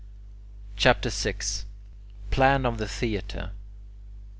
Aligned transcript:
CHAPTER 0.77 1.11
VI 1.11 1.35
PLAN 2.31 2.65
OF 2.65 2.79
THE 2.79 2.87
THEATRE 2.87 3.37
1. 3.51 3.51